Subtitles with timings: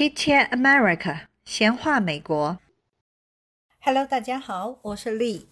[0.00, 2.58] Chit Chat America，闲话美国。
[3.82, 5.50] Hello，大家好，我是丽。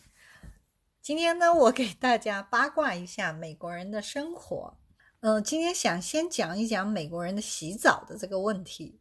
[1.02, 4.78] 今天呢，我给大家八卦一下美国人的生活。
[5.20, 8.98] 嗯，今天想先讲一讲美国人的洗澡的这个问题。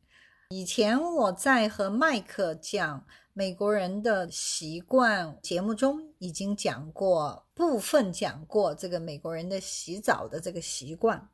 [0.50, 11.29] 以前我在和麦克讲美国人的习惯节目中已经讲过部分讲过这个美国人的洗澡的这个习惯。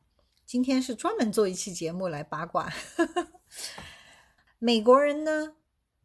[0.46, 2.72] 今天是专门做一期节目来八卦。
[4.66, 5.58] 美国人呢，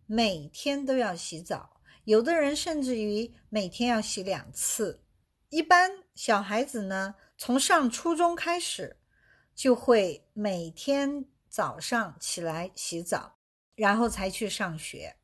[0.06, 5.04] 每天都要洗澡，有的人甚至于每天要洗两次。
[5.50, 8.96] 一般小孩子呢，从上初中开始
[9.54, 11.24] 就会每天。
[11.48, 13.38] 早上起来洗澡，
[13.74, 15.16] 然后才去上学。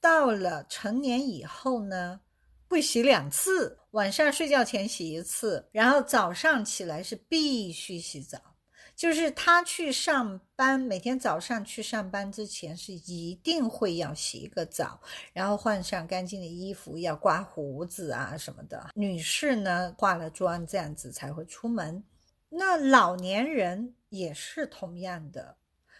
[0.00, 2.20] 到了成年以后呢，
[2.68, 8.55] 会洗两次，晚上睡觉前洗一次，然后早上起来是必须洗澡。
[8.96, 14.98] 就是他去上班，每天早上去上班之前是一定会要洗一个澡，
[15.34, 18.88] 然后换上干净的衣服，要刮胡子啊什么的。
[18.94, 22.02] 女士呢，化了妆这样子才会出门。
[22.48, 25.58] 那老年人也是同样的。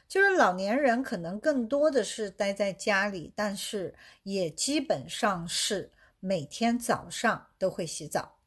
[0.08, 8.38] 就是老年人可能更多的是待在家里，但是也基本上是每天早上都会洗澡，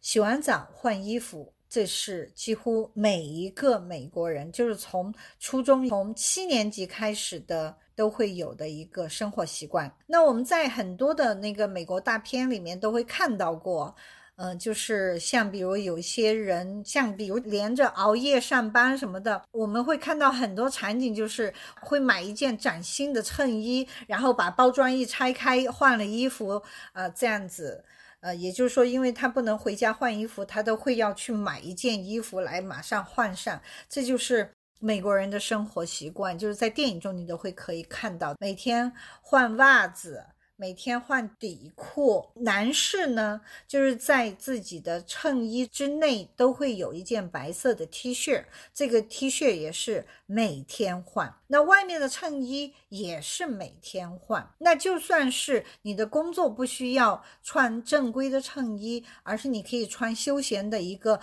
[0.00, 9.92] 洗完澡换衣服，这是几乎每一个美国人，就是从初中从七年级开始的都会有的一个生活习惯。
[10.06, 13.92] 那我们在很多的那个美国大片里面都会看到过。
[14.36, 27.84] 嗯，就是像比如有些人，像比如连着熬夜上班什么的，我们会看到很多场景，就是会买一件崭新的衬衣，然后把包装一拆开，换了衣服，呃，这样子，
[28.24, 38.90] 呃，也就是说，因为他不能回家换衣服，他都会要去买一件衣服来马上换上，这就是美国人的生活习惯，就是在电影中你都会可以看到，每天
[39.20, 40.24] 换袜子。
[40.56, 51.34] 每天换底裤，男士呢，就是在自己的衬衣之内都会有一件白色的 T 恤，这个 T 恤也是每天换。
[51.48, 54.48] 那外面的衬衣也是每天换。
[54.58, 61.20] 那就算是你的工作不需要穿正规的衬衣，而是你可以穿休闲的一个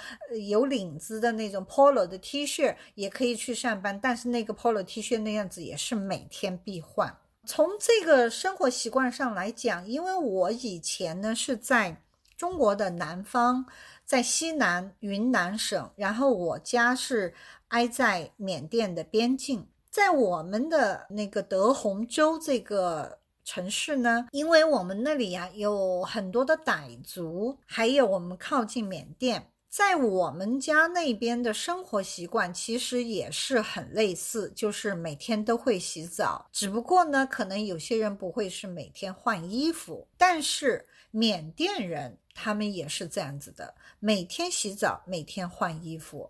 [0.49, 3.97] 有领子的那种 Polo 的 T 恤，也可以去上班。
[3.97, 7.17] 但是那个 Polo T 恤那样子也是每天必换。
[7.45, 12.01] 从这个生活习惯上来讲，因为我以前呢是在
[12.37, 13.65] 中国的南方，
[14.05, 17.33] 在西南云南省，然后我家是
[17.69, 29.50] 挨在缅甸的边境，在我们的那个德宏州这个城市呢，因为我们那里呀有很多的傣族，还有我们靠近缅甸。
[29.71, 36.45] 在我们家那边的生活习惯其实也是很类似，就是每天都会洗澡。
[36.51, 46.29] 只不过呢，可能有些人不会是每天换衣服，但是缅甸人他们也是这样子的，每天洗澡，每天换衣服。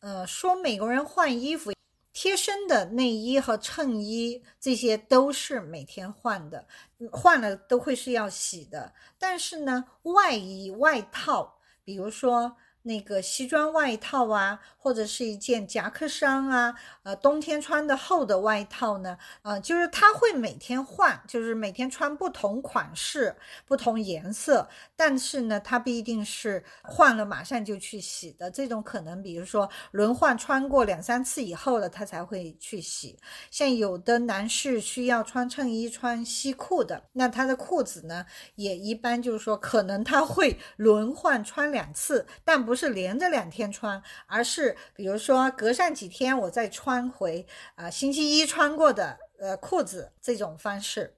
[0.00, 1.72] 呃，说美国人换衣服，
[2.12, 6.66] 贴身的内衣和衬衣这些都是每天换的，
[7.12, 8.92] 换了都会是要洗的。
[9.20, 12.56] 但是呢，外衣外套，比如说。
[12.84, 33.16] 那个西装外套啊，或者是一件夹克衫啊，呃，冬天穿的厚的外套呢，呃，就是他会每天换，就是每天穿不同款式、不同颜色，但是呢，他不一定是换了马上就去洗的，这种可能，比如说轮换穿过两三次以后了，他才会去洗。
[33.52, 38.26] 像有的男士需要穿衬衣、穿西裤的，那他的裤子呢，
[38.56, 42.71] 也一般就是说，可能他会轮换穿两次，但不。
[42.72, 51.14] 不是连着两天穿，而是比如说隔上几天我再穿回啊星期一穿过的呃裤子这种方式。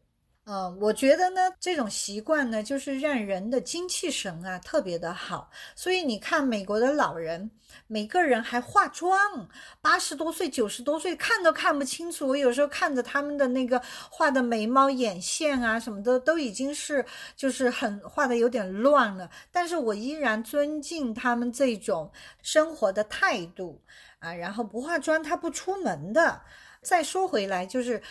[0.46, 5.50] 嗯，我觉得呢，这种习惯呢，就是让人的精气神啊特别的好。
[5.74, 7.50] 所以你看，美国的老人，
[7.86, 9.48] 每个人还化妆，
[9.80, 12.28] 八十多岁、九十多岁，看都看不清楚。
[12.28, 13.80] 我有时候看着他们的那个
[14.10, 17.02] 画的眉毛、眼线啊什么的，都已经是
[17.34, 19.30] 就是很画的有点乱了。
[19.50, 22.12] 但是我依然尊敬他们这种
[22.42, 23.82] 生活的态度
[24.18, 26.42] 啊，然后不化妆他不出门的。
[26.82, 28.02] 再说回来，就是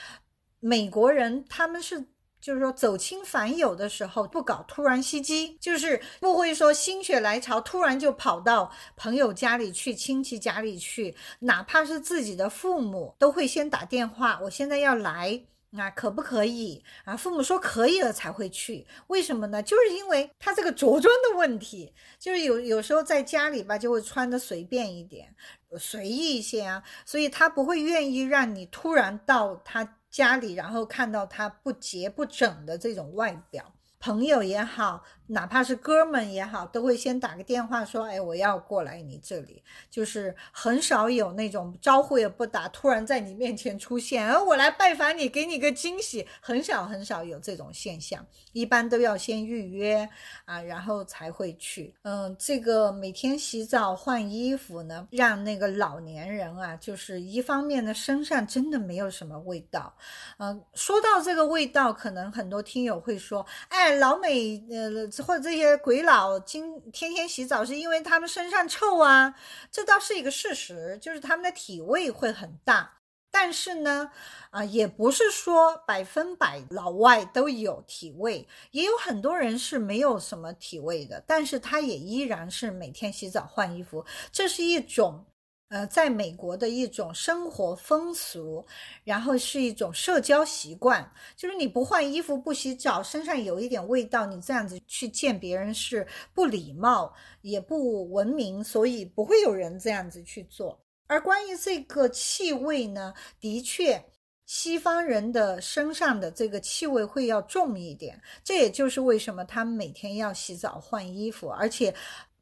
[0.59, 2.03] 美国人他们是。
[2.43, 15.41] 就是说，走亲访友的时候不搞突然袭击，就是不会说心血来潮突然就跑到朋友家里去、亲戚家里去，哪怕是自己的父母都会先打电话，我现在要来。
[15.75, 17.17] 啊，可不可以啊？
[17.17, 19.63] 父母说可以了才会去，为什么呢？
[19.63, 25.33] 就是因为他这个着装的问题，就是有有时候在家里吧，就会穿的随便一点，
[25.79, 33.73] 随意一些啊，所以他不会愿意让你突然到他家里，然后看到他不洁不整的这种外表。
[33.99, 48.25] 朋友也好，哪怕是哥们也好，都会先打个电话说：“哎，我要过来你这里。”就是很少有那种招呼也不打，突然在你面前出现，而我来拜访你，给你个惊喜，很少很少有这种现象。
[48.51, 50.07] 一般都要先预约
[50.45, 51.95] 啊，然后才会去。
[52.03, 59.95] 嗯，这个每天洗澡换衣服呢，让那个老年人啊，就是一方面呢，身上真的没有什么味道。
[60.39, 69.33] 嗯，说到这个味道，可能很多听友会说：“哎。”老美呃，或者这些鬼佬今天天洗澡，是因为他们身上臭啊，
[69.71, 72.99] 这倒是一个事实，就是他们的体味会很大。
[73.31, 74.11] 但是呢，
[74.51, 85.25] 啊，也不是说百分百老外都有体味，也有很多人是没有什么体味的，但是他也依然是每天洗澡换衣服，这是一种。
[85.73, 88.63] 呃，在美国的一种生活风俗，
[89.03, 97.11] 然后是一种社交习惯，就是你不换衣服、不洗澡，身上有一点味道，你这样子去见别人是不礼貌，
[97.41, 100.79] 也不文明，所以不会有人这样子去做。
[101.07, 103.99] 而关于这个气味呢，的确，
[104.45, 111.91] 西方人的身上的这个气味会要重一点，这也就是为什么他们每天要洗澡换衣服，而且。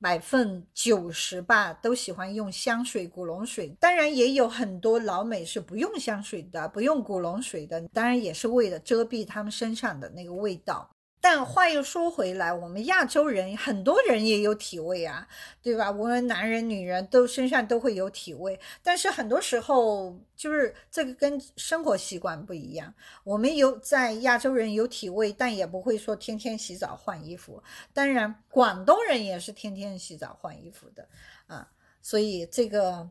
[0.02, 3.70] 百分九十吧，都喜欢用香水、古龙水。
[3.80, 7.80] 当然，也有很多老美是不用香水的，不用古龙水的。
[7.94, 10.90] 当然，也是为了遮蔽他们身上的那个味道。
[11.24, 15.28] 但话又说回来，我们亚洲人很多人也有体味啊，
[15.62, 15.92] 对吧？
[15.92, 22.92] 无论男人女人都身上都会有体味，但是很多时候就是这个跟生活习惯不一样。
[23.24, 27.62] 我们有在亚洲人有体味，但也不会说天天洗澡换衣服。
[27.94, 31.08] 当然，广东人也是天天洗澡换衣服的
[31.46, 31.70] 啊。
[32.02, 33.08] 所以这个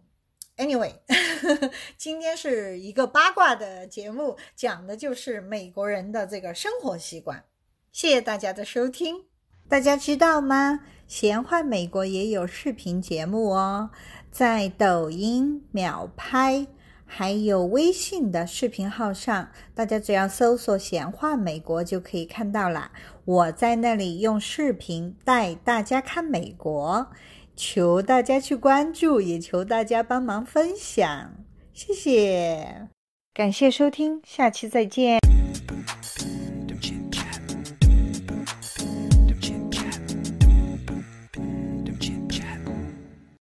[0.57, 0.93] ，anyway，
[1.97, 7.45] 今天是一个八卦的节目，讲的就是美国人的这个生活习惯。
[7.93, 9.25] 谢谢大家的收听。
[9.69, 10.81] 大家知道吗？
[11.07, 13.91] 闲话美国也有视频节目哦，
[14.31, 16.67] 在抖音、秒拍
[17.05, 22.93] 还有微信的视频号上，大家只要搜索“闲话美国”就可以看到啦。
[23.25, 27.09] 我在那里用视频带大家看美国，
[27.57, 31.33] 求大家去关注，也求大家帮忙分享。
[31.73, 32.89] 谢谢，
[33.35, 35.40] 感谢收听，下期再见。